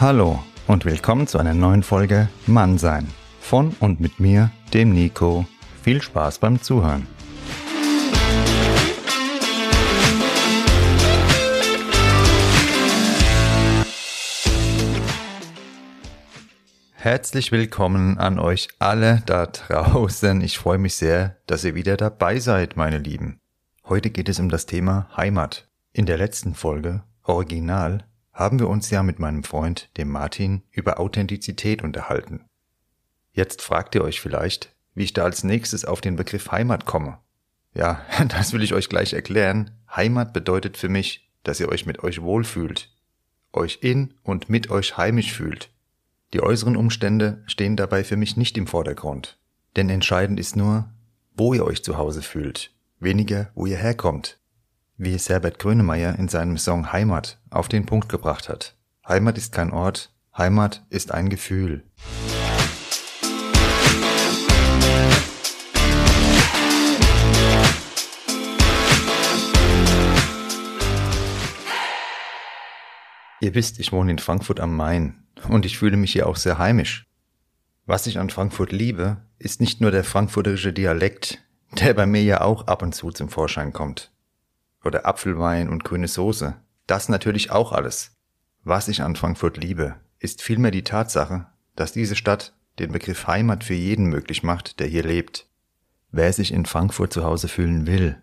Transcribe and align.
Hallo 0.00 0.42
und 0.66 0.86
willkommen 0.86 1.26
zu 1.26 1.36
einer 1.36 1.52
neuen 1.52 1.82
Folge 1.82 2.30
Mannsein. 2.46 3.06
Von 3.38 3.76
und 3.80 4.00
mit 4.00 4.18
mir, 4.18 4.50
dem 4.72 4.94
Nico. 4.94 5.44
Viel 5.82 6.00
Spaß 6.00 6.38
beim 6.38 6.62
Zuhören. 6.62 7.06
Herzlich 16.94 17.52
willkommen 17.52 18.16
an 18.16 18.38
euch 18.38 18.68
alle 18.78 19.22
da 19.26 19.44
draußen. 19.44 20.40
Ich 20.40 20.58
freue 20.58 20.78
mich 20.78 20.94
sehr, 20.94 21.36
dass 21.46 21.62
ihr 21.62 21.74
wieder 21.74 21.98
dabei 21.98 22.38
seid, 22.38 22.74
meine 22.74 22.96
Lieben. 22.96 23.38
Heute 23.86 24.08
geht 24.08 24.30
es 24.30 24.40
um 24.40 24.48
das 24.48 24.64
Thema 24.64 25.10
Heimat. 25.14 25.68
In 25.92 26.06
der 26.06 26.16
letzten 26.16 26.54
Folge, 26.54 27.02
Original, 27.22 28.06
haben 28.40 28.58
wir 28.58 28.68
uns 28.68 28.90
ja 28.90 29.04
mit 29.04 29.20
meinem 29.20 29.44
Freund, 29.44 29.90
dem 29.96 30.08
Martin, 30.08 30.62
über 30.72 30.98
Authentizität 30.98 31.82
unterhalten. 31.82 32.46
Jetzt 33.32 33.62
fragt 33.62 33.94
ihr 33.94 34.02
euch 34.02 34.20
vielleicht, 34.20 34.74
wie 34.94 35.04
ich 35.04 35.12
da 35.12 35.22
als 35.22 35.44
nächstes 35.44 35.84
auf 35.84 36.00
den 36.00 36.16
Begriff 36.16 36.50
Heimat 36.50 36.86
komme. 36.86 37.18
Ja, 37.74 38.04
das 38.28 38.52
will 38.52 38.64
ich 38.64 38.74
euch 38.74 38.88
gleich 38.88 39.12
erklären. 39.12 39.70
Heimat 39.94 40.32
bedeutet 40.32 40.76
für 40.76 40.88
mich, 40.88 41.30
dass 41.44 41.60
ihr 41.60 41.68
euch 41.68 41.86
mit 41.86 42.02
euch 42.02 42.20
wohlfühlt, 42.20 42.92
euch 43.52 43.78
in 43.82 44.14
und 44.24 44.50
mit 44.50 44.70
euch 44.70 44.96
heimisch 44.96 45.32
fühlt 45.32 45.70
die 46.32 46.42
äußeren 46.42 46.76
Umstände 46.76 47.42
stehen 47.46 47.76
dabei 47.76 48.04
für 48.04 48.16
mich 48.16 48.36
nicht 48.36 48.56
im 48.56 48.66
Vordergrund. 48.66 49.38
Denn 49.76 49.88
entscheidend 49.88 50.38
ist 50.38 50.56
nur, 50.56 50.88
wo 51.34 51.54
ihr 51.54 51.64
euch 51.64 51.82
zu 51.82 51.96
Hause 51.96 52.22
fühlt, 52.22 52.72
weniger, 52.98 53.50
wo 53.54 53.66
ihr 53.66 53.76
herkommt. 53.76 54.38
Wie 55.02 55.14
es 55.14 55.30
Herbert 55.30 55.58
Grönemeyer 55.58 56.18
in 56.18 56.28
seinem 56.28 56.58
Song 56.58 56.92
Heimat 56.92 57.40
auf 57.48 57.68
den 57.68 57.86
Punkt 57.86 58.10
gebracht 58.10 58.50
hat. 58.50 58.76
Heimat 59.08 59.38
ist 59.38 59.50
kein 59.50 59.72
Ort, 59.72 60.14
Heimat 60.36 60.84
ist 60.90 61.10
ein 61.10 61.30
Gefühl. 61.30 61.84
Ihr 73.40 73.54
wisst, 73.54 73.80
ich 73.80 73.92
wohne 73.92 74.10
in 74.10 74.18
Frankfurt 74.18 74.60
am 74.60 74.76
Main 74.76 75.24
und 75.48 75.64
ich 75.64 75.78
fühle 75.78 75.96
mich 75.96 76.12
hier 76.12 76.26
auch 76.26 76.36
sehr 76.36 76.58
heimisch. 76.58 77.06
Was 77.86 78.06
ich 78.06 78.18
an 78.18 78.28
Frankfurt 78.28 78.70
liebe, 78.70 79.16
ist 79.38 79.62
nicht 79.62 79.80
nur 79.80 79.92
der 79.92 80.04
frankfurterische 80.04 80.74
Dialekt, 80.74 81.38
der 81.72 81.94
bei 81.94 82.04
mir 82.04 82.22
ja 82.22 82.42
auch 82.42 82.66
ab 82.66 82.82
und 82.82 82.94
zu 82.94 83.10
zum 83.12 83.30
Vorschein 83.30 83.72
kommt. 83.72 84.12
Oder 84.84 85.06
Apfelwein 85.06 85.68
und 85.68 85.84
grüne 85.84 86.08
Soße. 86.08 86.56
Das 86.86 87.08
natürlich 87.08 87.50
auch 87.50 87.72
alles. 87.72 88.16
Was 88.64 88.88
ich 88.88 89.02
an 89.02 89.16
Frankfurt 89.16 89.56
liebe, 89.56 89.96
ist 90.18 90.42
vielmehr 90.42 90.70
die 90.70 90.84
Tatsache, 90.84 91.46
dass 91.76 91.92
diese 91.92 92.16
Stadt 92.16 92.54
den 92.78 92.92
Begriff 92.92 93.26
Heimat 93.26 93.64
für 93.64 93.74
jeden 93.74 94.06
möglich 94.06 94.42
macht, 94.42 94.80
der 94.80 94.86
hier 94.86 95.02
lebt. 95.02 95.48
Wer 96.10 96.32
sich 96.32 96.52
in 96.52 96.66
Frankfurt 96.66 97.12
zu 97.12 97.24
Hause 97.24 97.48
fühlen 97.48 97.86
will, 97.86 98.20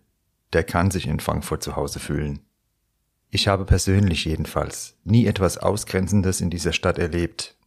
der 0.53 0.63
kann 0.63 0.91
sich 0.91 1.08
in 1.08 1.19
Frankfurt 1.19 1.63
zu 1.63 1.75
Hause 1.75 2.00
fühlen. 2.00 2.39
Ich 3.30 3.47
habe 3.47 3.66
persönlich 3.66 4.25
jedenfalls 4.25 4.97
nie 5.03 5.25
etwas 5.25 5.58
Ausgrenzendes 5.58 6.41
in 6.41 6.50
dieser 6.50 6.73
Stadt 6.73 6.97
erlebt. 6.97 7.58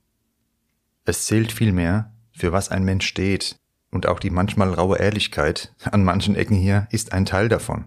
Es 1.04 1.26
zählt 1.26 1.52
vielmehr, 1.52 2.12
für 2.32 2.52
was 2.52 2.70
ein 2.70 2.84
Mensch 2.84 3.06
steht, 3.06 3.56
und 3.90 4.06
auch 4.06 4.20
die 4.20 4.30
manchmal 4.30 4.72
raue 4.72 4.98
Ehrlichkeit 4.98 5.74
an 5.90 6.04
manchen 6.04 6.36
Ecken 6.36 6.56
hier 6.56 6.86
ist 6.90 7.12
ein 7.12 7.26
Teil 7.26 7.48
davon. 7.48 7.86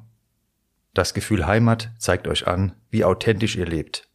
Das 0.94 1.16
Gefühl 1.16 1.48
Heimat 1.48 1.92
zeigt 1.98 2.28
euch 2.28 2.48
an, 2.48 2.74
wie 2.92 3.04
authentisch 3.04 3.56
ihr 3.56 3.66
lebt. 3.66 4.08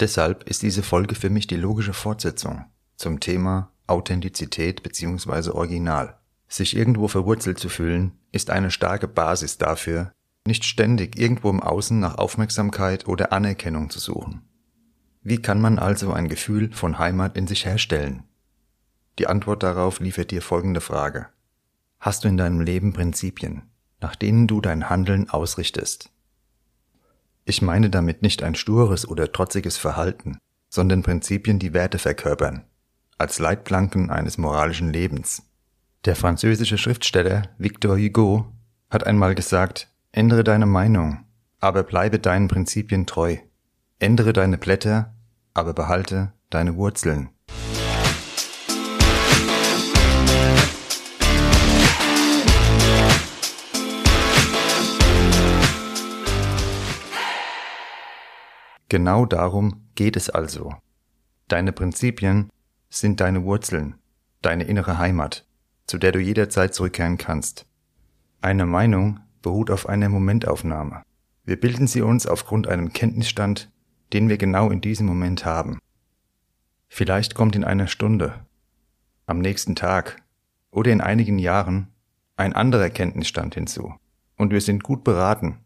Deshalb 0.00 0.42
ist 0.44 0.62
diese 0.62 0.82
Folge 0.82 1.14
für 1.14 1.30
mich 1.30 1.46
die 1.46 1.56
logische 1.56 1.92
Fortsetzung 1.92 2.64
zum 2.96 3.20
Thema 3.20 3.70
Authentizität 3.86 4.82
bzw. 4.82 5.50
Original. 5.50 6.18
Sich 6.48 6.76
irgendwo 6.76 7.06
verwurzelt 7.06 7.58
zu 7.58 7.68
fühlen, 7.68 8.18
ist 8.32 8.50
eine 8.50 8.72
starke 8.72 9.06
Basis 9.06 9.58
dafür, 9.58 10.12
nicht 10.46 10.64
ständig 10.64 11.18
irgendwo 11.18 11.50
im 11.50 11.62
Außen 11.62 11.98
nach 12.00 12.18
Aufmerksamkeit 12.18 13.06
oder 13.06 13.32
Anerkennung 13.32 13.90
zu 13.90 14.00
suchen. 14.00 14.42
Wie 15.22 15.40
kann 15.40 15.60
man 15.60 15.78
also 15.78 16.12
ein 16.12 16.28
Gefühl 16.28 16.72
von 16.72 16.98
Heimat 16.98 17.36
in 17.36 17.46
sich 17.46 17.64
herstellen? 17.64 18.24
Die 19.18 19.28
Antwort 19.28 19.62
darauf 19.62 20.00
liefert 20.00 20.32
dir 20.32 20.42
folgende 20.42 20.80
Frage. 20.80 21.28
Hast 22.00 22.24
du 22.24 22.28
in 22.28 22.36
deinem 22.36 22.60
Leben 22.60 22.92
Prinzipien, 22.92 23.62
nach 24.00 24.16
denen 24.16 24.46
du 24.46 24.60
dein 24.60 24.90
Handeln 24.90 25.30
ausrichtest? 25.30 26.10
Ich 27.44 27.62
meine 27.62 27.90
damit 27.90 28.22
nicht 28.22 28.42
ein 28.42 28.54
stures 28.54 29.06
oder 29.06 29.30
trotziges 29.32 29.76
Verhalten, 29.76 30.38
sondern 30.68 31.02
Prinzipien, 31.02 31.58
die 31.58 31.74
Werte 31.74 31.98
verkörpern, 31.98 32.64
als 33.18 33.38
Leitplanken 33.38 34.10
eines 34.10 34.38
moralischen 34.38 34.92
Lebens. 34.92 35.42
Der 36.04 36.16
französische 36.16 36.78
Schriftsteller 36.78 37.50
Victor 37.58 37.96
Hugo 37.96 38.52
hat 38.90 39.06
einmal 39.06 39.34
gesagt, 39.34 39.90
Ändere 40.16 40.44
deine 40.44 40.66
Meinung, 40.66 41.24
aber 41.58 41.82
bleibe 41.82 42.20
deinen 42.20 42.46
Prinzipien 42.46 43.04
treu. 43.04 43.36
Ändere 43.98 44.32
deine 44.32 44.58
Blätter, 44.58 45.12
aber 45.54 45.74
behalte 45.74 46.32
deine 46.50 46.76
Wurzeln. 46.76 47.30
Genau 58.94 59.26
darum 59.26 59.82
geht 59.96 60.16
es 60.16 60.30
also. 60.30 60.72
Deine 61.48 61.72
Prinzipien 61.72 62.48
sind 62.90 63.18
deine 63.18 63.42
Wurzeln, 63.42 63.96
deine 64.40 64.62
innere 64.62 64.98
Heimat, 64.98 65.44
zu 65.88 65.98
der 65.98 66.12
du 66.12 66.20
jederzeit 66.20 66.76
zurückkehren 66.76 67.18
kannst. 67.18 67.66
Eine 68.40 68.66
Meinung 68.66 69.18
beruht 69.42 69.72
auf 69.72 69.88
einer 69.88 70.08
Momentaufnahme. 70.08 71.02
Wir 71.42 71.58
bilden 71.58 71.88
sie 71.88 72.02
uns 72.02 72.28
aufgrund 72.28 72.68
einem 72.68 72.92
Kenntnisstand, 72.92 73.68
den 74.12 74.28
wir 74.28 74.38
genau 74.38 74.70
in 74.70 74.80
diesem 74.80 75.08
Moment 75.08 75.44
haben. 75.44 75.80
Vielleicht 76.86 77.34
kommt 77.34 77.56
in 77.56 77.64
einer 77.64 77.88
Stunde, 77.88 78.46
am 79.26 79.40
nächsten 79.40 79.74
Tag 79.74 80.22
oder 80.70 80.92
in 80.92 81.00
einigen 81.00 81.40
Jahren 81.40 81.88
ein 82.36 82.52
anderer 82.52 82.90
Kenntnisstand 82.90 83.56
hinzu. 83.56 83.92
Und 84.36 84.52
wir 84.52 84.60
sind 84.60 84.84
gut 84.84 85.02
beraten, 85.02 85.63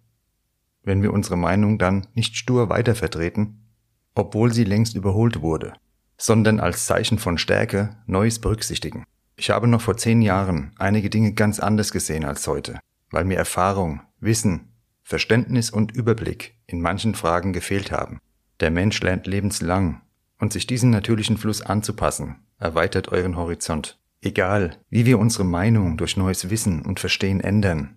wenn 0.88 1.02
wir 1.02 1.12
unsere 1.12 1.36
Meinung 1.36 1.78
dann 1.78 2.08
nicht 2.14 2.36
stur 2.36 2.68
weitervertreten, 2.68 3.68
obwohl 4.16 4.52
sie 4.52 4.64
längst 4.64 4.96
überholt 4.96 5.40
wurde, 5.40 5.74
sondern 6.16 6.58
als 6.58 6.86
Zeichen 6.86 7.20
von 7.20 7.38
Stärke 7.38 7.90
Neues 8.06 8.40
berücksichtigen. 8.40 9.04
Ich 9.36 9.50
habe 9.50 9.68
noch 9.68 9.80
vor 9.80 9.96
zehn 9.96 10.20
Jahren 10.20 10.72
einige 10.78 11.10
Dinge 11.10 11.32
ganz 11.34 11.60
anders 11.60 11.92
gesehen 11.92 12.24
als 12.24 12.48
heute 12.48 12.80
weil 13.10 13.24
mir 13.24 13.36
Erfahrung, 13.36 14.00
Wissen, 14.20 14.72
Verständnis 15.02 15.70
und 15.70 15.92
Überblick 15.92 16.54
in 16.66 16.80
manchen 16.80 17.14
Fragen 17.14 17.52
gefehlt 17.52 17.90
haben. 17.92 18.20
Der 18.60 18.70
Mensch 18.70 19.00
lernt 19.00 19.26
lebenslang 19.26 20.02
und 20.38 20.52
sich 20.52 20.66
diesem 20.66 20.90
natürlichen 20.90 21.38
Fluss 21.38 21.62
anzupassen, 21.62 22.36
erweitert 22.58 23.08
euren 23.08 23.36
Horizont. 23.36 23.98
Egal, 24.20 24.76
wie 24.90 25.06
wir 25.06 25.18
unsere 25.18 25.44
Meinung 25.44 25.96
durch 25.96 26.16
neues 26.16 26.50
Wissen 26.50 26.82
und 26.82 27.00
Verstehen 27.00 27.40
ändern, 27.40 27.96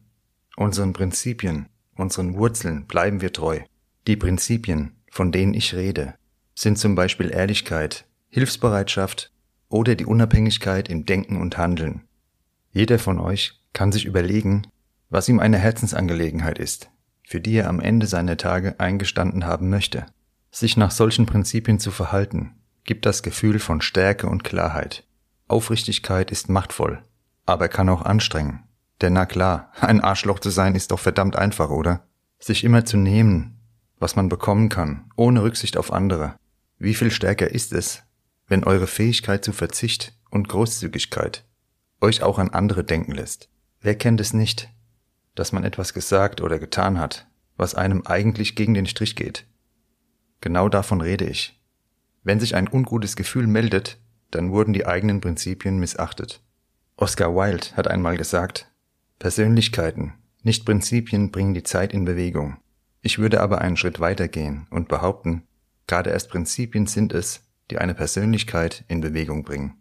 unseren 0.55 0.93
Prinzipien, 0.93 1.67
unseren 1.95 2.35
Wurzeln 2.35 2.85
bleiben 2.85 3.21
wir 3.21 3.33
treu. 3.33 3.59
Die 4.07 4.15
Prinzipien, 4.15 4.95
von 5.09 5.31
denen 5.31 5.53
ich 5.53 5.75
rede, 5.75 6.15
sind 6.55 6.77
zum 6.77 6.95
Beispiel 6.95 7.31
Ehrlichkeit, 7.31 8.05
Hilfsbereitschaft 8.29 9.31
oder 9.69 9.95
die 9.95 10.05
Unabhängigkeit 10.05 10.89
im 10.89 11.05
Denken 11.05 11.39
und 11.39 11.57
Handeln. 11.57 12.07
Jeder 12.71 12.99
von 12.99 13.19
euch 13.19 13.61
kann 13.73 13.91
sich 13.91 14.05
überlegen, 14.05 14.67
was 15.09 15.27
ihm 15.27 15.39
eine 15.39 15.57
Herzensangelegenheit 15.57 16.59
ist, 16.59 16.89
für 17.23 17.41
die 17.41 17.55
er 17.55 17.69
am 17.69 17.79
Ende 17.79 18.07
seiner 18.07 18.37
Tage 18.37 18.79
eingestanden 18.79 19.45
haben 19.45 19.69
möchte. 19.69 20.05
Sich 20.51 20.77
nach 20.77 20.91
solchen 20.91 21.25
Prinzipien 21.25 21.79
zu 21.79 21.91
verhalten, 21.91 22.55
gibt 22.83 23.05
das 23.05 23.23
Gefühl 23.23 23.59
von 23.59 23.81
Stärke 23.81 24.27
und 24.27 24.43
Klarheit. 24.43 25.05
Aufrichtigkeit 25.47 26.31
ist 26.31 26.49
machtvoll, 26.49 27.03
aber 27.45 27.67
kann 27.67 27.89
auch 27.89 28.01
anstrengen. 28.01 28.63
Denn 29.01 29.13
na 29.13 29.25
klar, 29.25 29.71
ein 29.79 30.01
Arschloch 30.01 30.39
zu 30.39 30.49
sein 30.49 30.75
ist 30.75 30.91
doch 30.91 30.99
verdammt 30.99 31.35
einfach, 31.35 31.69
oder? 31.69 32.07
Sich 32.39 32.63
immer 32.63 32.85
zu 32.85 32.97
nehmen, 32.97 33.59
was 33.99 34.15
man 34.15 34.29
bekommen 34.29 34.69
kann, 34.69 35.11
ohne 35.15 35.43
Rücksicht 35.43 35.77
auf 35.77 35.91
andere. 35.91 36.35
Wie 36.77 36.93
viel 36.93 37.11
stärker 37.11 37.51
ist 37.51 37.73
es, 37.73 38.03
wenn 38.47 38.63
eure 38.63 38.87
Fähigkeit 38.87 39.43
zu 39.43 39.53
Verzicht 39.53 40.17
und 40.29 40.49
Großzügigkeit 40.49 41.45
euch 41.99 42.23
auch 42.23 42.39
an 42.39 42.49
andere 42.49 42.83
denken 42.83 43.11
lässt? 43.11 43.49
Wer 43.79 43.95
kennt 43.95 44.21
es 44.21 44.33
nicht, 44.33 44.69
dass 45.35 45.51
man 45.51 45.63
etwas 45.63 45.93
gesagt 45.93 46.41
oder 46.41 46.59
getan 46.59 46.99
hat, 46.99 47.27
was 47.57 47.75
einem 47.75 48.05
eigentlich 48.05 48.55
gegen 48.55 48.73
den 48.73 48.85
Strich 48.85 49.15
geht. 49.15 49.45
Genau 50.41 50.69
davon 50.69 51.01
rede 51.01 51.25
ich. 51.25 51.61
Wenn 52.23 52.39
sich 52.39 52.55
ein 52.55 52.67
ungutes 52.67 53.15
Gefühl 53.15 53.47
meldet, 53.47 53.99
dann 54.31 54.51
wurden 54.51 54.73
die 54.73 54.85
eigenen 54.85 55.21
Prinzipien 55.21 55.77
missachtet. 55.79 56.41
Oscar 56.97 57.35
Wilde 57.35 57.67
hat 57.75 57.87
einmal 57.87 58.17
gesagt, 58.17 58.70
Persönlichkeiten, 59.21 60.15
nicht 60.41 60.65
Prinzipien 60.65 61.29
bringen 61.29 61.53
die 61.53 61.61
Zeit 61.61 61.93
in 61.93 62.05
Bewegung. 62.05 62.57
Ich 63.03 63.19
würde 63.19 63.39
aber 63.41 63.61
einen 63.61 63.77
Schritt 63.77 63.99
weiter 63.99 64.27
gehen 64.27 64.65
und 64.71 64.87
behaupten, 64.87 65.43
gerade 65.85 66.09
erst 66.09 66.31
Prinzipien 66.31 66.87
sind 66.87 67.13
es, 67.13 67.43
die 67.69 67.77
eine 67.77 67.93
Persönlichkeit 67.93 68.83
in 68.87 68.99
Bewegung 68.99 69.43
bringen. 69.43 69.75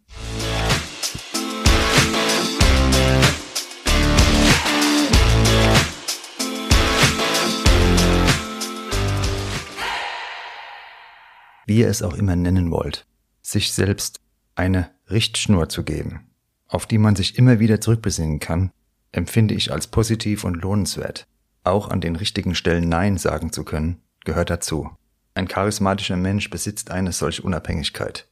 Wie 11.64 11.78
ihr 11.78 11.88
es 11.88 12.02
auch 12.02 12.14
immer 12.14 12.36
nennen 12.36 12.70
wollt, 12.70 13.06
sich 13.40 13.72
selbst 13.72 14.20
eine 14.54 14.90
Richtschnur 15.08 15.70
zu 15.70 15.82
geben, 15.82 16.28
auf 16.66 16.84
die 16.84 16.98
man 16.98 17.16
sich 17.16 17.38
immer 17.38 17.58
wieder 17.58 17.80
zurückbesinnen 17.80 18.38
kann, 18.38 18.70
empfinde 19.12 19.54
ich 19.54 19.72
als 19.72 19.86
positiv 19.86 20.44
und 20.44 20.62
lohnenswert. 20.62 21.26
Auch 21.64 21.88
an 21.88 22.00
den 22.00 22.16
richtigen 22.16 22.54
Stellen 22.54 22.88
Nein 22.88 23.18
sagen 23.18 23.52
zu 23.52 23.64
können, 23.64 24.00
gehört 24.24 24.50
dazu. 24.50 24.90
Ein 25.34 25.48
charismatischer 25.48 26.16
Mensch 26.16 26.50
besitzt 26.50 26.90
eine 26.90 27.12
solche 27.12 27.42
Unabhängigkeit. 27.42 28.28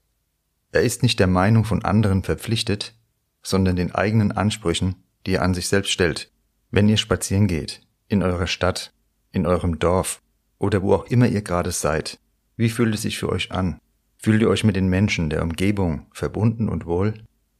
Er 0.72 0.82
ist 0.82 1.02
nicht 1.02 1.18
der 1.18 1.26
Meinung 1.26 1.64
von 1.64 1.84
anderen 1.84 2.22
verpflichtet, 2.22 2.94
sondern 3.42 3.76
den 3.76 3.94
eigenen 3.94 4.32
Ansprüchen, 4.32 4.96
die 5.26 5.34
er 5.34 5.42
an 5.42 5.54
sich 5.54 5.68
selbst 5.68 5.90
stellt. 5.90 6.30
Wenn 6.70 6.88
ihr 6.88 6.96
spazieren 6.96 7.46
geht, 7.46 7.82
in 8.08 8.22
eurer 8.22 8.46
Stadt, 8.46 8.92
in 9.32 9.46
eurem 9.46 9.78
Dorf 9.78 10.20
oder 10.58 10.82
wo 10.82 10.94
auch 10.94 11.06
immer 11.06 11.26
ihr 11.26 11.42
gerade 11.42 11.72
seid, 11.72 12.18
wie 12.56 12.68
fühlt 12.68 12.94
es 12.94 13.02
sich 13.02 13.18
für 13.18 13.28
euch 13.28 13.52
an? 13.52 13.80
Fühlt 14.18 14.42
ihr 14.42 14.48
euch 14.48 14.64
mit 14.64 14.76
den 14.76 14.88
Menschen 14.88 15.30
der 15.30 15.42
Umgebung 15.42 16.06
verbunden 16.12 16.68
und 16.68 16.86
wohl? 16.86 17.14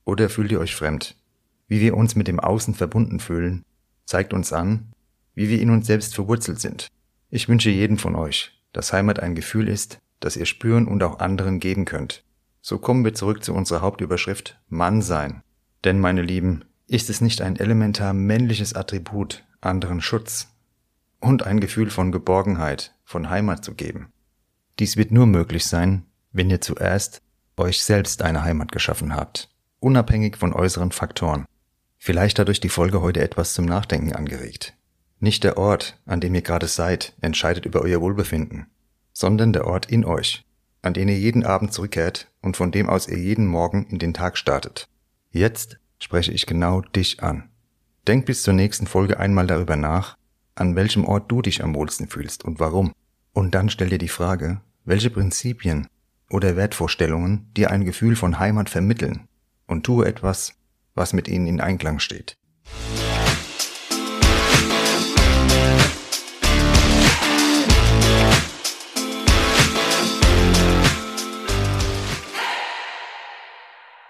Oder 0.05 0.29
fühlt 0.29 0.51
ihr 0.51 0.61
euch 0.61 0.75
fremd? 0.75 1.17
Wie 1.69 1.81
wir 1.81 1.97
uns 1.97 2.17
mit 2.17 2.29
dem 2.29 2.41
Außen 2.41 2.75
verbunden 2.75 3.21
fühlen, 3.21 3.65
zeigt 4.07 4.33
uns 4.33 4.53
an, 4.53 4.93
wie 5.35 5.49
wir 5.49 5.61
in 5.61 5.71
uns 5.71 5.87
selbst 5.87 6.15
verwurzelt 6.15 6.61
sind. 6.61 6.89
Ich 7.31 7.49
wünsche 7.49 7.71
jedem 7.71 7.99
von 7.99 8.17
euch, 8.17 8.59
dass 8.73 8.93
Heimat 8.93 9.21
ein 9.21 9.35
Gefühl 9.35 9.69
ist, 9.69 10.01
das 10.19 10.37
ihr 10.37 10.47
spüren 10.47 10.89
und 10.89 11.03
auch 11.03 11.19
anderen 11.21 11.61
geben 11.61 11.85
könnt. 11.85 12.25
So 12.63 12.79
kommen 12.79 13.05
wir 13.05 13.15
zurück 13.15 13.45
zu 13.45 13.55
unserer 13.55 13.83
Hauptüberschrift 13.83 14.59
Mann 14.69 15.03
sein. 15.03 15.43
Denn, 15.85 16.01
meine 16.01 16.23
Lieben, 16.23 16.65
ist 16.87 17.11
es 17.11 17.21
nicht 17.21 17.43
ein 17.43 17.57
elementar 17.57 18.15
männliches 18.15 18.75
Attribut, 18.75 19.45
anderen 19.61 20.01
Schutz 20.01 20.49
und 21.21 21.45
ein 21.45 21.61
Gefühl 21.61 21.91
von 21.91 22.13
Geborgenheit, 22.13 22.95
von 23.05 23.29
Heimat 23.31 23.65
zu 23.65 23.75
geben? 23.75 24.11
Dies 24.79 24.97
wird 24.97 25.11
nur 25.11 25.27
möglich 25.27 25.67
sein, 25.67 26.07
wenn 26.33 26.51
ihr 26.51 26.61
zuerst 26.61 27.23
euch 27.57 27.83
selbst 27.83 28.23
eine 28.23 28.43
Heimat 28.43 28.73
geschaffen 28.73 29.15
habt, 29.15 29.51
unabhängig 29.81 30.37
von 30.37 30.53
äußeren 30.53 30.93
Faktoren. 30.93 31.45
Vielleicht 31.99 32.39
hat 32.39 32.49
euch 32.49 32.61
die 32.61 32.69
Folge 32.69 33.03
heute 33.03 33.21
etwas 33.21 33.55
zum 33.55 33.67
Nachdenken 33.67 34.13
angeregt. 34.13 34.75
Nicht 35.21 35.43
der 35.43 35.59
Ort, 35.59 36.01
an 36.07 36.21
dem 36.21 36.35
ihr 36.35 36.43
gerade 36.43 36.69
seid, 36.69 37.15
entscheidet 37.21 37.67
über 37.67 37.83
euer 37.83 38.01
Wohlbefinden, 38.01 38.67
sondern 39.13 39.53
der 39.53 39.67
Ort 39.67 39.91
in 39.91 40.05
euch, 40.05 40.45
an 40.81 40.95
den 40.95 41.09
ihr 41.09 41.19
jeden 41.19 41.45
Abend 41.45 41.73
zurückkehrt 41.73 42.31
und 42.41 42.57
von 42.57 42.71
dem 42.71 42.89
aus 42.89 43.09
ihr 43.09 43.19
jeden 43.19 43.47
Morgen 43.47 43.87
in 43.87 43.99
den 43.99 44.15
Tag 44.15 44.39
startet. 44.39 44.89
Jetzt 45.33 45.79
spreche 45.99 46.33
ich 46.33 46.47
genau 46.47 46.83
dich 46.83 47.23
an. 47.23 47.51
Denk 48.07 48.27
bis 48.27 48.43
zur 48.43 48.55
nächsten 48.55 48.87
Folge 48.87 49.19
einmal 49.19 49.47
darüber 49.47 49.77
nach, 49.77 50.17
an 50.55 50.77
welchem 50.77 51.05
Ort 51.05 51.31
du 51.31 51.43
dich 51.43 51.63
am 51.63 51.75
wohlsten 51.75 52.09
fühlst 52.09 52.45
und 52.45 52.61
warum. 52.61 52.93
Und 53.33 53.55
dann 53.55 53.71
stell 53.71 53.91
dir 53.91 53.99
die 53.99 54.09
Frage, 54.09 54.61
welche 54.85 55.11
Prinzipien 55.11 55.89
oder 56.31 56.57
Wertvorstellungen 56.57 57.53
dir 57.55 57.71
ein 57.71 57.85
Gefühl 57.85 58.17
von 58.17 58.39
Heimat 58.39 58.71
vermitteln 58.71 59.29
und 59.67 59.85
tue 59.85 60.07
etwas, 60.07 60.55
was 60.99 61.13
mit 61.15 61.29
ihnen 61.29 61.47
in 61.47 61.61
Einklang 61.61 61.99
steht. 61.99 62.37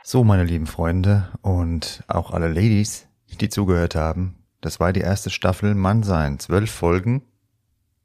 So, 0.03 0.25
meine 0.25 0.45
lieben 0.45 0.67
Freunde 0.67 1.29
und 1.43 2.03
auch 2.09 2.31
alle 2.31 2.49
Ladies, 2.49 3.07
die 3.41 3.51
zugehört 3.51 3.95
haben, 3.95 4.39
das 4.61 4.81
war 4.81 4.93
die 4.93 5.01
erste 5.01 5.31
Staffel 5.31 5.75
Mannsein, 5.75 6.39
zwölf 6.39 6.71
Folgen. 6.71 7.23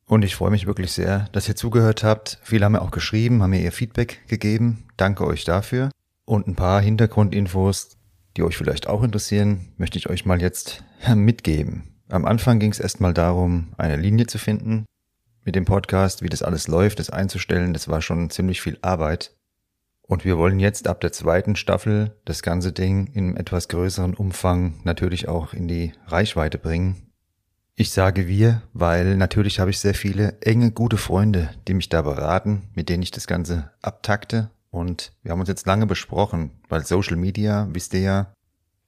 Und 0.06 0.24
ich 0.24 0.35
freue 0.35 0.51
mich 0.51 0.68
wirklich 0.68 0.91
sehr, 0.91 1.30
dass 1.31 1.47
ihr 1.47 1.56
zugehört 1.56 2.03
habt. 2.03 2.39
Viele 2.44 2.65
haben 2.65 2.74
mir 2.74 2.81
auch 2.81 2.91
geschrieben, 2.91 3.41
haben 3.41 3.51
mir 3.51 3.62
ihr 3.62 3.71
Feedback 3.71 4.27
gegeben. 4.27 4.85
Danke 4.97 5.25
euch 5.25 5.45
dafür. 5.45 5.89
Und 6.25 6.47
ein 6.47 6.56
paar 6.56 6.81
Hintergrundinfos, 6.81 7.97
die 8.35 8.44
euch 8.44 8.57
vielleicht 8.57 8.88
auch 8.88 9.03
interessieren, 9.03 9.74
möchte 9.77 9.97
ich 9.97 10.09
euch 10.09 10.25
mal 10.25 10.41
jetzt 10.41 10.83
mitgeben. 11.15 11.94
Am 12.09 12.25
Anfang 12.25 12.59
ging 12.59 12.71
es 12.71 12.80
erstmal 12.80 13.13
darum, 13.13 13.74
eine 13.77 13.95
Linie 13.95 14.27
zu 14.27 14.38
finden 14.38 14.85
mit 15.45 15.56
dem 15.56 15.65
Podcast, 15.65 16.21
wie 16.21 16.30
das 16.30 16.44
alles 16.44 16.68
läuft, 16.68 17.00
das 17.00 17.09
einzustellen. 17.09 17.74
Das 17.74 17.88
war 17.88 18.01
schon 18.01 18.30
ziemlich 18.30 18.62
viel 18.62 18.77
Arbeit. 18.81 19.35
Und 20.01 20.25
wir 20.25 20.38
wollen 20.38 20.59
jetzt 20.59 20.88
ab 20.88 21.01
der 21.01 21.12
zweiten 21.12 21.56
Staffel 21.56 22.15
das 22.25 22.44
ganze 22.44 22.71
Ding 22.71 23.07
in 23.13 23.38
etwas 23.38 23.68
größeren 23.68 24.13
Umfang 24.13 24.81
natürlich 24.83 25.27
auch 25.27 25.53
in 25.53 25.68
die 25.68 25.94
Reichweite 26.07 26.57
bringen. 26.57 27.07
Ich 27.75 27.91
sage 27.91 28.27
wir, 28.27 28.62
weil 28.74 29.15
natürlich 29.15 29.59
habe 29.59 29.71
ich 29.71 29.80
sehr 29.80 29.95
viele 29.95 30.39
enge, 30.41 30.71
gute 30.71 30.97
Freunde, 30.97 31.50
die 31.68 31.74
mich 31.74 31.89
da 31.89 32.03
beraten, 32.03 32.69
mit 32.75 32.89
denen 32.89 33.01
ich 33.01 33.12
das 33.12 33.25
Ganze 33.25 33.71
abtakte. 33.81 34.51
Und 34.74 35.14
wir 35.22 35.31
haben 35.31 35.40
uns 35.40 35.50
jetzt 35.50 35.68
lange 35.68 35.86
besprochen, 35.86 36.50
weil 36.68 36.84
Social 36.84 37.16
Media, 37.16 37.68
wisst 37.72 37.94
ihr 37.94 38.00
ja, 38.00 38.34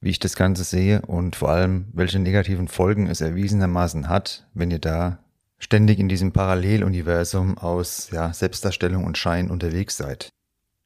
wie 0.00 0.10
ich 0.10 0.18
das 0.18 0.34
Ganze 0.34 0.64
sehe 0.64 1.00
und 1.02 1.36
vor 1.36 1.50
allem, 1.50 1.86
welche 1.92 2.18
negativen 2.18 2.66
Folgen 2.66 3.06
es 3.06 3.20
erwiesenermaßen 3.20 4.08
hat, 4.08 4.48
wenn 4.52 4.72
ihr 4.72 4.80
da 4.80 5.20
ständig 5.58 6.00
in 6.00 6.08
diesem 6.08 6.32
Paralleluniversum 6.32 7.56
aus 7.56 8.10
ja, 8.10 8.32
Selbstdarstellung 8.32 9.04
und 9.04 9.16
Schein 9.16 9.48
unterwegs 9.48 9.96
seid. 9.96 10.30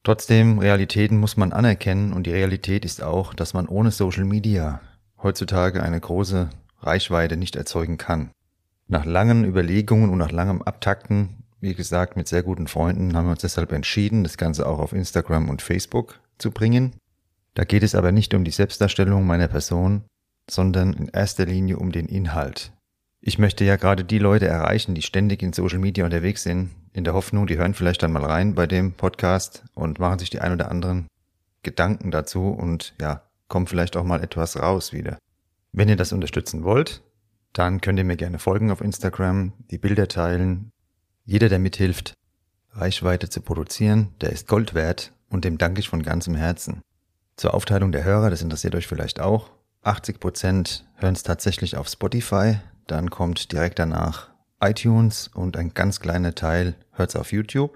Trotzdem, 0.03 0.59
Realitäten 0.59 1.19
muss 1.19 1.35
man 1.35 1.51
anerkennen 1.51 2.13
und 2.13 2.27
die 2.27 2.31
Realität 2.31 2.85
ist 2.85 3.01
auch, 3.01 3.33
dass 3.33 3.55
man 3.55 3.67
ohne 3.67 3.89
Social 3.89 4.25
Media 4.25 4.81
heutzutage 5.17 5.81
eine 5.81 5.99
große 5.99 6.51
Reichweite 6.79 7.37
nicht 7.37 7.55
erzeugen 7.55 7.97
kann. 7.97 8.29
Nach 8.87 9.05
langen 9.05 9.45
Überlegungen 9.45 10.11
und 10.11 10.19
nach 10.19 10.31
langem 10.31 10.61
Abtakten, 10.61 11.41
wie 11.61 11.75
gesagt, 11.75 12.17
mit 12.17 12.27
sehr 12.27 12.43
guten 12.43 12.67
Freunden, 12.67 13.15
haben 13.15 13.27
wir 13.27 13.31
uns 13.31 13.41
deshalb 13.41 13.71
entschieden, 13.71 14.23
das 14.23 14.37
Ganze 14.37 14.67
auch 14.67 14.79
auf 14.79 14.93
Instagram 14.93 15.49
und 15.49 15.61
Facebook 15.61 16.19
zu 16.37 16.51
bringen. 16.51 16.95
Da 17.53 17.63
geht 17.63 17.83
es 17.83 17.95
aber 17.95 18.11
nicht 18.11 18.33
um 18.33 18.43
die 18.43 18.51
Selbstdarstellung 18.51 19.25
meiner 19.25 19.47
Person, 19.47 20.03
sondern 20.49 20.93
in 20.93 21.07
erster 21.07 21.45
Linie 21.45 21.77
um 21.77 21.91
den 21.91 22.07
Inhalt. 22.07 22.73
Ich 23.21 23.37
möchte 23.37 23.63
ja 23.63 23.75
gerade 23.75 24.03
die 24.03 24.17
Leute 24.17 24.47
erreichen, 24.47 24.95
die 24.95 25.03
ständig 25.03 25.43
in 25.43 25.53
Social 25.53 25.77
Media 25.77 26.03
unterwegs 26.03 26.43
sind, 26.43 26.71
in 26.93 27.03
der 27.03 27.13
Hoffnung, 27.13 27.45
die 27.45 27.57
hören 27.57 27.75
vielleicht 27.75 28.01
dann 28.01 28.11
mal 28.11 28.25
rein 28.25 28.55
bei 28.55 28.65
dem 28.65 28.93
Podcast 28.93 29.63
und 29.75 29.99
machen 29.99 30.19
sich 30.19 30.31
die 30.31 30.41
ein 30.41 30.53
oder 30.53 30.71
anderen 30.71 31.07
Gedanken 31.61 32.09
dazu 32.09 32.47
und 32.47 32.95
ja, 32.99 33.21
kommen 33.47 33.67
vielleicht 33.67 33.95
auch 33.95 34.03
mal 34.03 34.23
etwas 34.23 34.59
raus 34.59 34.91
wieder. 34.91 35.19
Wenn 35.71 35.87
ihr 35.87 35.95
das 35.95 36.13
unterstützen 36.13 36.63
wollt, 36.63 37.03
dann 37.53 37.81
könnt 37.81 37.99
ihr 37.99 38.05
mir 38.05 38.17
gerne 38.17 38.39
folgen 38.39 38.71
auf 38.71 38.81
Instagram, 38.81 39.53
die 39.69 39.77
Bilder 39.77 40.07
teilen. 40.07 40.71
Jeder, 41.23 41.49
der 41.49 41.59
mithilft, 41.59 42.13
Reichweite 42.73 43.29
zu 43.29 43.41
produzieren, 43.41 44.09
der 44.21 44.31
ist 44.31 44.47
Gold 44.47 44.73
wert 44.73 45.11
und 45.29 45.45
dem 45.45 45.57
danke 45.57 45.79
ich 45.79 45.89
von 45.89 46.03
ganzem 46.03 46.35
Herzen. 46.35 46.81
Zur 47.35 47.53
Aufteilung 47.53 47.91
der 47.91 48.03
Hörer, 48.03 48.29
das 48.29 48.41
interessiert 48.41 48.75
euch 48.75 48.87
vielleicht 48.87 49.19
auch. 49.19 49.49
80% 49.83 50.83
hören 50.95 51.13
es 51.13 51.23
tatsächlich 51.23 51.75
auf 51.75 51.87
Spotify, 51.87 52.59
dann 52.87 53.09
kommt 53.09 53.51
direkt 53.51 53.79
danach 53.79 54.29
iTunes 54.61 55.27
und 55.27 55.57
ein 55.57 55.73
ganz 55.73 55.99
kleiner 55.99 56.35
Teil 56.35 56.75
hört 56.91 57.09
es 57.09 57.15
auf 57.15 57.31
YouTube. 57.31 57.75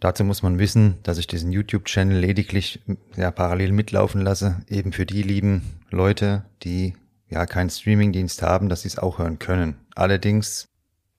Dazu 0.00 0.22
muss 0.24 0.42
man 0.42 0.58
wissen, 0.58 0.98
dass 1.02 1.18
ich 1.18 1.26
diesen 1.26 1.50
YouTube-Channel 1.50 2.18
lediglich 2.18 2.80
ja, 3.16 3.30
parallel 3.30 3.72
mitlaufen 3.72 4.20
lasse, 4.20 4.60
eben 4.68 4.92
für 4.92 5.06
die 5.06 5.22
lieben 5.22 5.80
Leute, 5.90 6.44
die 6.62 6.94
ja 7.28 7.46
keinen 7.46 7.70
Streamingdienst 7.70 8.42
haben, 8.42 8.68
dass 8.68 8.82
sie 8.82 8.88
es 8.88 8.98
auch 8.98 9.18
hören 9.18 9.38
können. 9.38 9.76
Allerdings 9.94 10.68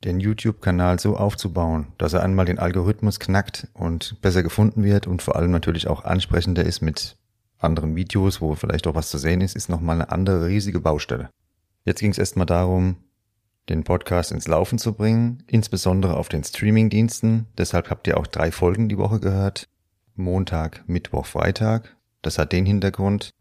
den 0.03 0.19
YouTube-Kanal 0.19 0.99
so 0.99 1.17
aufzubauen, 1.17 1.87
dass 1.97 2.13
er 2.13 2.23
einmal 2.23 2.45
den 2.45 2.59
Algorithmus 2.59 3.19
knackt 3.19 3.67
und 3.73 4.21
besser 4.21 4.43
gefunden 4.43 4.83
wird 4.83 5.07
und 5.07 5.21
vor 5.21 5.35
allem 5.35 5.51
natürlich 5.51 5.87
auch 5.87 6.05
ansprechender 6.05 6.63
ist 6.63 6.81
mit 6.81 7.17
anderen 7.57 7.95
Videos, 7.95 8.39
wo 8.39 8.55
vielleicht 8.55 8.87
auch 8.87 8.95
was 8.95 9.09
zu 9.09 9.17
sehen 9.17 9.41
ist, 9.41 9.55
ist 9.55 9.69
nochmal 9.69 9.95
eine 9.95 10.11
andere 10.11 10.47
riesige 10.47 10.79
Baustelle. 10.79 11.29
Jetzt 11.83 11.99
ging 11.99 12.11
es 12.11 12.17
erstmal 12.17 12.45
darum, 12.45 12.97
den 13.67 13.83
Podcast 13.83 14.31
ins 14.31 14.47
Laufen 14.47 14.79
zu 14.79 14.93
bringen, 14.93 15.43
insbesondere 15.47 16.17
auf 16.17 16.29
den 16.29 16.43
Streamingdiensten. 16.43 17.45
Deshalb 17.57 17.89
habt 17.89 18.07
ihr 18.07 18.17
auch 18.17 18.27
drei 18.27 18.51
Folgen 18.51 18.89
die 18.89 18.97
Woche 18.97 19.19
gehört. 19.19 19.67
Montag, 20.15 20.83
Mittwoch, 20.87 21.25
Freitag. 21.25 21.95
Das 22.21 22.37
hat 22.37 22.51
den 22.51 22.65
Hintergrund, 22.65 23.31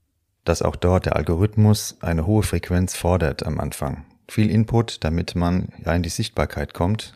dass 0.45 0.63
auch 0.63 0.77
dort 0.77 1.07
der 1.07 1.17
Algorithmus 1.17 1.97
eine 2.01 2.27
hohe 2.27 2.43
Frequenz 2.43 2.95
fordert 2.95 3.45
am 3.45 3.59
Anfang. 3.59 4.05
Viel 4.31 4.51
Input, 4.51 5.05
damit 5.05 5.35
man 5.35 5.69
ja 5.85 5.95
in 5.95 6.03
die 6.03 6.09
Sichtbarkeit 6.09 6.75
kommt. 6.75 7.15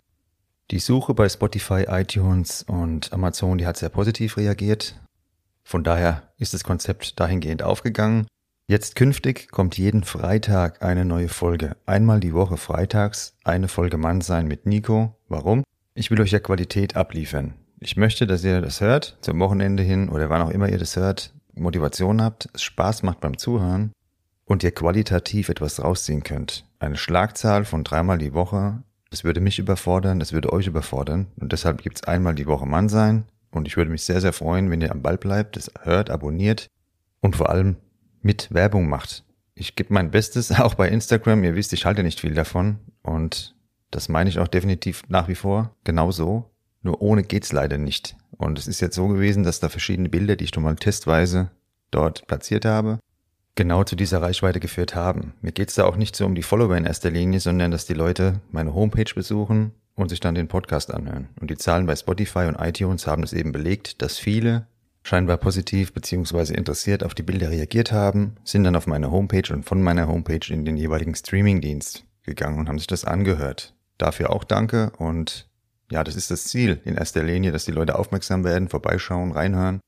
Die 0.71 0.79
Suche 0.79 1.13
bei 1.13 1.29
Spotify, 1.29 1.85
iTunes 1.89 2.63
und 2.63 3.13
Amazon, 3.13 3.59
die 3.59 3.67
hat 3.67 3.77
sehr 3.77 3.91
positiv 3.91 4.39
reagiert. 4.39 4.99
Von 5.65 5.85
daher 5.85 6.33
ist 6.39 6.55
das 6.55 6.65
Konzept 6.65 7.21
dahingehend 7.21 7.63
aufgegangen. 7.63 8.27
Jetzt 8.67 8.97
künftig 8.97 9.51
kommt 9.51 9.77
jeden 9.77 10.03
Freitag 10.05 10.83
eine 10.83 11.05
neue 11.05 11.29
Folge. 11.29 11.77
Einmal 11.85 12.21
die 12.21 12.33
Woche 12.33 12.57
freitags 12.57 13.37
eine 13.45 13.69
Folge 13.69 13.99
Mann 13.99 14.23
sein 14.23 14.47
mit 14.47 14.65
Nico. 14.65 15.15
Warum? 15.29 15.63
Ich 15.95 16.11
will 16.11 16.21
euch 16.21 16.31
ja 16.31 16.39
Qualität 16.39 16.97
abliefern. 16.97 17.55
Ich 17.81 17.97
möchte, 17.97 18.27
dass 18.27 18.45
ihr 18.45 18.61
das 18.63 18.81
hört, 18.81 19.19
zum 19.21 19.39
Wochenende 19.41 19.83
hin 19.83 20.09
oder 20.09 20.31
wann 20.31 20.41
auch 20.41 20.51
immer 20.51 20.71
ihr 20.71 20.79
das 20.79 20.97
hört, 20.97 21.35
Motivation 21.55 22.23
habt, 22.23 22.49
es 22.55 22.63
Spaß 22.63 23.03
macht 23.03 23.21
beim 23.21 23.37
Zuhören 23.37 23.93
und 24.45 24.63
ihr 24.63 24.71
qualitativ 24.71 25.49
etwas 25.49 25.83
rausziehen 25.83 26.23
könnt. 26.23 26.65
Eine 26.83 26.97
Schlagzahl 26.97 27.65
von 27.65 27.85
dreimal 27.85 28.19
die 28.19 28.35
Woche, 28.35 28.83
das 29.09 29.23
würde 29.23 29.41
mich 29.41 29.61
überfordern, 29.61 30.19
das 30.19 30.33
würde 30.33 30.53
euch 30.53 30.67
überfordern 30.67 31.29
und 31.37 31.53
deshalb 31.53 31.81
gibt's 31.81 32.03
einmal 32.03 32.35
die 32.35 32.49
Woche 32.49 32.67
Mann 32.67 32.89
sein 32.89 33.25
und 33.53 33.69
ich 33.69 33.77
würde 33.77 33.93
mich 33.93 34.03
sehr, 34.03 34.21
sehr 34.21 34.33
freuen, 34.33 34.69
wenn 34.69 34.81
ihr 34.81 34.91
am 34.91 35.01
Ball 35.01 35.17
bleibt, 35.17 35.55
das 35.55 35.71
hört, 35.83 36.11
abonniert 36.11 36.67
und 37.21 37.37
vor 37.37 37.51
allem 37.51 37.77
mit 38.21 38.53
Werbung 38.53 38.89
macht. 38.89 39.23
Ich 39.55 39.77
gebe 39.77 39.95
mein 39.95 40.11
Bestes, 40.11 40.51
auch 40.59 40.75
bei 40.75 40.89
Instagram. 40.89 41.45
Ihr 41.45 41.55
wisst, 41.55 41.73
ich 41.73 41.87
halte 41.87 42.03
nicht 42.03 42.19
viel 42.19 42.35
davon. 42.35 42.81
Und 43.03 43.55
das 43.93 44.09
meine 44.09 44.29
ich 44.29 44.41
auch 44.41 44.49
definitiv 44.49 45.05
nach 45.09 45.29
wie 45.29 45.37
vor. 45.37 45.77
Genauso. 45.85 46.51
Nur 46.83 47.01
ohne 47.01 47.23
geht's 47.23 47.53
leider 47.53 47.79
nicht. 47.79 48.17
Und 48.33 48.59
es 48.59 48.67
ist 48.67 48.81
jetzt 48.81 48.97
so 48.97 49.07
gewesen, 49.07 49.45
dass 49.45 49.61
da 49.61 49.69
verschiedene 49.69 50.09
Bilder, 50.09 50.35
die 50.35 50.45
ich 50.45 50.51
schon 50.53 50.65
mal 50.65 50.75
testweise 50.75 51.51
dort 51.93 52.27
platziert 52.27 52.65
habe, 52.65 52.99
genau 53.55 53.85
zu 53.85 53.97
dieser 53.97 54.23
Reichweite 54.23 54.61
geführt 54.61 54.95
haben. 54.95 55.35
Mir 55.43 55.53
geht's 55.53 55.75
da 55.75 55.85
auch 55.85 55.97
nicht 55.97 56.17
so 56.17 56.25
um 56.25 56.35
die 56.35 56.43
Follower 56.43 56.77
in 56.77 56.87
erster 56.87 57.11
Linie, 57.11 57.41
sondern 57.41 57.71
dass 57.71 57.87
die 57.87 57.95
Leute 57.95 58.41
meine 58.51 58.75
Homepage 58.75 59.13
besuchen 59.15 59.73
und 59.95 60.09
sich 60.09 60.21
dann 60.21 60.35
den 60.35 60.49
Podcast 60.49 60.93
anhören. 60.93 61.29
Und 61.41 61.51
die 61.51 61.57
Zahlen 61.57 61.87
bei 61.87 61.97
Spotify 61.97 62.47
und 62.47 62.57
iTunes 62.57 63.07
haben 63.07 63.23
es 63.23 63.33
eben 63.33 63.53
belegt, 63.53 64.01
dass 64.03 64.19
viele 64.19 64.67
scheinbar 65.03 65.37
positiv 65.37 65.93
bzw. 65.93 66.55
interessiert 66.55 67.05
auf 67.05 67.15
die 67.15 67.23
Bilder 67.23 67.51
reagiert 67.51 67.93
haben, 67.93 68.37
sind 68.45 68.65
dann 68.65 68.77
auf 68.77 68.87
meine 68.87 69.11
Homepage 69.11 69.53
und 69.53 69.65
von 69.65 69.83
meiner 69.83 70.09
Homepage 70.09 70.53
in 70.53 70.65
den 70.65 70.77
jeweiligen 70.77 71.15
Streamingdienst 71.15 72.05
gegangen 72.23 72.59
und 72.59 72.69
haben 72.69 72.79
sich 72.79 72.87
das 72.87 73.05
angehört. 73.05 73.75
Dafür 73.99 74.31
auch 74.31 74.45
danke 74.45 74.93
und 74.99 75.49
ja, 75.91 76.05
das 76.05 76.17
ist 76.17 76.31
das 76.31 76.45
Ziel 76.45 76.81
in 76.85 76.97
erster 76.97 77.23
Linie, 77.23 77.53
dass 77.53 77.65
die 77.65 77.73
Leute 77.73 77.99
aufmerksam 77.99 78.45
werden, 78.45 78.69
vorbeischauen, 78.69 79.33
reinhören 79.33 79.81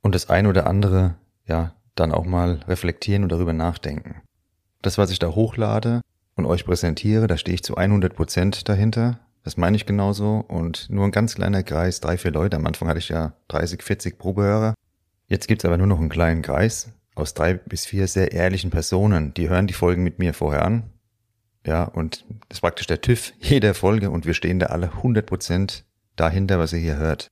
und 0.00 0.14
das 0.14 0.30
ein 0.30 0.46
oder 0.46 0.66
andere, 0.66 1.16
ja, 1.46 1.74
dann 1.94 2.12
auch 2.12 2.24
mal 2.24 2.60
reflektieren 2.68 3.22
und 3.22 3.32
darüber 3.32 3.52
nachdenken. 3.52 4.22
Das, 4.82 4.98
was 4.98 5.10
ich 5.10 5.18
da 5.18 5.28
hochlade 5.28 6.00
und 6.36 6.46
euch 6.46 6.64
präsentiere, 6.64 7.26
da 7.26 7.36
stehe 7.36 7.54
ich 7.54 7.62
zu 7.62 7.76
100 7.76 8.14
Prozent 8.14 8.68
dahinter. 8.68 9.20
Das 9.42 9.56
meine 9.56 9.76
ich 9.76 9.86
genauso. 9.86 10.44
Und 10.48 10.88
nur 10.90 11.04
ein 11.04 11.12
ganz 11.12 11.34
kleiner 11.34 11.62
Kreis, 11.62 12.00
drei, 12.00 12.16
vier 12.16 12.30
Leute. 12.30 12.56
Am 12.56 12.66
Anfang 12.66 12.88
hatte 12.88 12.98
ich 12.98 13.08
ja 13.08 13.34
30, 13.48 13.82
40 13.82 14.18
Probehörer. 14.18 14.74
Jetzt 15.28 15.48
gibt's 15.48 15.64
aber 15.64 15.76
nur 15.76 15.86
noch 15.86 16.00
einen 16.00 16.08
kleinen 16.08 16.42
Kreis 16.42 16.92
aus 17.14 17.34
drei 17.34 17.54
bis 17.54 17.86
vier 17.86 18.08
sehr 18.08 18.32
ehrlichen 18.32 18.70
Personen. 18.70 19.34
Die 19.34 19.48
hören 19.48 19.66
die 19.66 19.74
Folgen 19.74 20.02
mit 20.02 20.18
mir 20.18 20.34
vorher 20.34 20.64
an. 20.64 20.84
Ja, 21.66 21.84
und 21.84 22.24
das 22.48 22.56
ist 22.56 22.60
praktisch 22.60 22.86
der 22.86 23.00
TÜV 23.00 23.32
jeder 23.38 23.74
Folge 23.74 24.10
und 24.10 24.26
wir 24.26 24.34
stehen 24.34 24.58
da 24.58 24.66
alle 24.66 24.90
100 24.92 25.26
Prozent 25.26 25.84
dahinter, 26.16 26.58
was 26.58 26.72
ihr 26.72 26.78
hier 26.78 26.96
hört. 26.96 27.28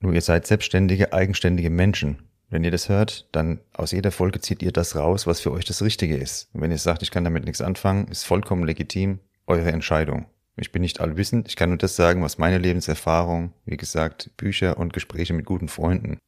Nur 0.00 0.12
ihr 0.12 0.20
seid 0.20 0.46
selbstständige, 0.46 1.12
eigenständige 1.12 1.70
Menschen. 1.70 2.27
Wenn 2.50 2.64
ihr 2.64 2.70
das 2.70 2.88
hört, 2.88 3.28
dann 3.32 3.60
aus 3.74 3.92
jeder 3.92 4.10
Folge 4.10 4.40
zieht 4.40 4.62
ihr 4.62 4.72
das 4.72 4.96
raus, 4.96 5.26
was 5.26 5.40
für 5.40 5.52
euch 5.52 5.66
das 5.66 5.82
Richtige 5.82 6.16
ist. 6.16 6.48
Und 6.52 6.62
wenn 6.62 6.70
ihr 6.70 6.78
sagt, 6.78 7.02
ich 7.02 7.10
kann 7.10 7.24
damit 7.24 7.44
nichts 7.44 7.60
anfangen, 7.60 8.08
ist 8.08 8.24
vollkommen 8.24 8.64
legitim, 8.64 9.18
eure 9.46 9.70
Entscheidung. 9.70 10.26
Ich 10.56 10.72
bin 10.72 10.82
nicht 10.82 11.00
allwissend, 11.00 11.46
ich 11.46 11.56
kann 11.56 11.68
nur 11.68 11.78
das 11.78 11.94
sagen, 11.94 12.22
was 12.22 12.38
meine 12.38 12.58
Lebenserfahrung, 12.58 13.52
wie 13.64 13.76
gesagt, 13.76 14.30
Bücher 14.36 14.78
und 14.78 14.92
Gespräche 14.92 15.34
mit 15.34 15.46
guten 15.46 15.68
Freunden, 15.68 16.18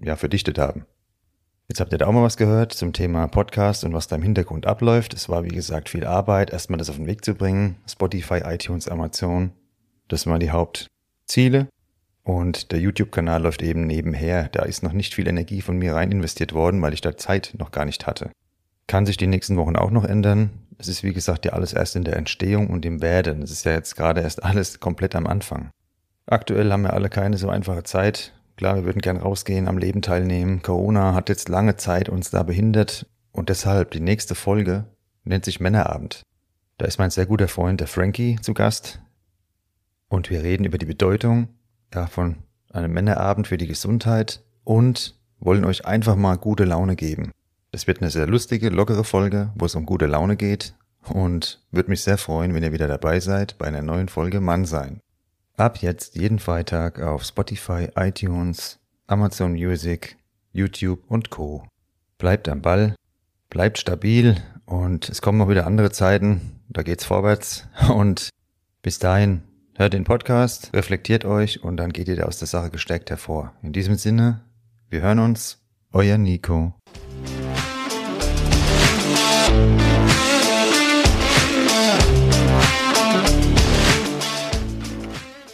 ja, 0.00 0.16
verdichtet 0.16 0.58
haben. 0.58 0.84
Jetzt 1.68 1.80
habt 1.80 1.92
ihr 1.92 1.98
da 1.98 2.06
auch 2.06 2.12
mal 2.12 2.22
was 2.22 2.38
gehört 2.38 2.72
zum 2.72 2.94
Thema 2.94 3.28
Podcast 3.28 3.84
und 3.84 3.92
was 3.92 4.08
da 4.08 4.16
im 4.16 4.22
Hintergrund 4.22 4.66
abläuft. 4.66 5.12
Es 5.12 5.28
war, 5.28 5.44
wie 5.44 5.48
gesagt, 5.48 5.90
viel 5.90 6.06
Arbeit, 6.06 6.50
erstmal 6.50 6.78
das 6.78 6.88
auf 6.88 6.96
den 6.96 7.06
Weg 7.06 7.22
zu 7.26 7.34
bringen. 7.34 7.76
Spotify, 7.86 8.40
iTunes, 8.42 8.88
Amazon. 8.88 9.52
Das 10.08 10.26
waren 10.26 10.40
die 10.40 10.50
Hauptziele. 10.50 11.68
Und 12.28 12.72
der 12.72 12.78
YouTube-Kanal 12.78 13.40
läuft 13.40 13.62
eben 13.62 13.86
nebenher. 13.86 14.50
Da 14.50 14.64
ist 14.64 14.82
noch 14.82 14.92
nicht 14.92 15.14
viel 15.14 15.26
Energie 15.28 15.62
von 15.62 15.78
mir 15.78 15.94
rein 15.94 16.12
investiert 16.12 16.52
worden, 16.52 16.82
weil 16.82 16.92
ich 16.92 17.00
da 17.00 17.16
Zeit 17.16 17.54
noch 17.56 17.70
gar 17.70 17.86
nicht 17.86 18.06
hatte. 18.06 18.30
Kann 18.86 19.06
sich 19.06 19.16
die 19.16 19.26
nächsten 19.26 19.56
Wochen 19.56 19.76
auch 19.76 19.90
noch 19.90 20.04
ändern. 20.04 20.50
Es 20.76 20.88
ist 20.88 21.02
wie 21.02 21.14
gesagt 21.14 21.46
ja 21.46 21.54
alles 21.54 21.72
erst 21.72 21.96
in 21.96 22.04
der 22.04 22.16
Entstehung 22.16 22.68
und 22.68 22.84
im 22.84 23.00
Werden. 23.00 23.40
Es 23.40 23.50
ist 23.50 23.64
ja 23.64 23.72
jetzt 23.72 23.96
gerade 23.96 24.20
erst 24.20 24.42
alles 24.44 24.78
komplett 24.78 25.16
am 25.16 25.26
Anfang. 25.26 25.70
Aktuell 26.26 26.70
haben 26.70 26.82
wir 26.82 26.92
alle 26.92 27.08
keine 27.08 27.38
so 27.38 27.48
einfache 27.48 27.84
Zeit. 27.84 28.34
Klar, 28.58 28.76
wir 28.76 28.84
würden 28.84 29.00
gern 29.00 29.16
rausgehen, 29.16 29.66
am 29.66 29.78
Leben 29.78 30.02
teilnehmen. 30.02 30.60
Corona 30.60 31.14
hat 31.14 31.30
jetzt 31.30 31.48
lange 31.48 31.76
Zeit 31.76 32.10
uns 32.10 32.28
da 32.28 32.42
behindert 32.42 33.06
und 33.32 33.48
deshalb 33.48 33.92
die 33.92 34.00
nächste 34.00 34.34
Folge 34.34 34.84
nennt 35.24 35.46
sich 35.46 35.60
Männerabend. 35.60 36.20
Da 36.76 36.84
ist 36.84 36.98
mein 36.98 37.08
sehr 37.08 37.24
guter 37.24 37.48
Freund, 37.48 37.80
der 37.80 37.88
Frankie, 37.88 38.38
zu 38.42 38.52
Gast. 38.52 39.00
Und 40.10 40.28
wir 40.28 40.42
reden 40.42 40.64
über 40.64 40.76
die 40.76 40.84
Bedeutung 40.84 41.48
ja, 41.94 42.06
von 42.06 42.36
einem 42.70 42.92
Männerabend 42.92 43.46
für 43.46 43.58
die 43.58 43.66
Gesundheit 43.66 44.42
und 44.64 45.14
wollen 45.40 45.64
euch 45.64 45.86
einfach 45.86 46.16
mal 46.16 46.36
gute 46.36 46.64
Laune 46.64 46.96
geben. 46.96 47.32
Es 47.70 47.86
wird 47.86 48.00
eine 48.00 48.10
sehr 48.10 48.26
lustige, 48.26 48.70
lockere 48.70 49.04
Folge, 49.04 49.50
wo 49.54 49.66
es 49.66 49.74
um 49.74 49.86
gute 49.86 50.06
Laune 50.06 50.36
geht 50.36 50.74
und 51.08 51.60
würde 51.70 51.90
mich 51.90 52.02
sehr 52.02 52.18
freuen, 52.18 52.54
wenn 52.54 52.62
ihr 52.62 52.72
wieder 52.72 52.88
dabei 52.88 53.20
seid 53.20 53.58
bei 53.58 53.66
einer 53.66 53.82
neuen 53.82 54.08
Folge 54.08 54.40
Mann 54.40 54.64
sein. 54.64 55.00
Ab 55.56 55.78
jetzt 55.78 56.16
jeden 56.16 56.38
Freitag 56.38 57.00
auf 57.00 57.24
Spotify, 57.24 57.88
iTunes, 57.96 58.78
Amazon 59.06 59.52
Music, 59.52 60.16
YouTube 60.52 61.02
und 61.08 61.30
Co. 61.30 61.66
Bleibt 62.18 62.48
am 62.48 62.62
Ball, 62.62 62.94
bleibt 63.50 63.78
stabil 63.78 64.36
und 64.66 65.08
es 65.08 65.22
kommen 65.22 65.40
auch 65.40 65.48
wieder 65.48 65.66
andere 65.66 65.90
Zeiten, 65.90 66.60
da 66.68 66.82
geht's 66.82 67.04
vorwärts 67.04 67.66
und 67.88 68.30
bis 68.82 68.98
dahin 68.98 69.42
hört 69.78 69.92
den 69.92 70.02
Podcast, 70.02 70.70
reflektiert 70.74 71.24
euch 71.24 71.62
und 71.62 71.76
dann 71.76 71.92
geht 71.92 72.08
ihr 72.08 72.26
aus 72.26 72.38
der 72.38 72.48
Sache 72.48 72.68
gestärkt 72.68 73.10
hervor. 73.10 73.52
In 73.62 73.72
diesem 73.72 73.94
Sinne, 73.94 74.40
wir 74.90 75.02
hören 75.02 75.20
uns, 75.20 75.62
euer 75.92 76.18
Nico. 76.18 76.74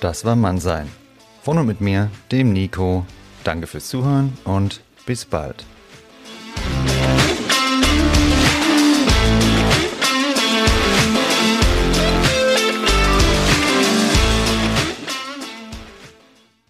Das 0.00 0.25
war 0.25 0.37
Mannsein. 0.37 0.88
Von 1.43 1.59
und 1.59 1.66
mit 1.66 1.83
mir, 1.83 2.11
dem 2.33 2.54
Nico. 2.54 3.04
Danke 3.45 3.66
fürs 3.66 3.88
Zuhören 3.88 4.38
und 4.45 4.81
bis 5.04 5.26
bald. 5.26 5.66